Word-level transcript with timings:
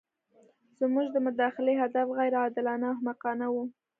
زموږ 0.79 1.07
د 1.11 1.17
مداخلې 1.27 1.73
هدف 1.81 2.07
غیر 2.17 2.33
عادلانه 2.41 2.85
او 2.87 2.93
احمقانه 2.95 3.45
وو. 3.53 3.63